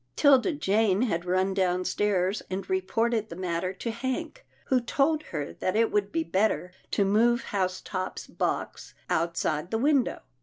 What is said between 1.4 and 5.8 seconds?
downstairs and reported the matter to Hank, who told her that